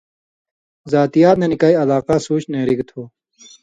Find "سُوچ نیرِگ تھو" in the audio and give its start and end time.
2.25-3.01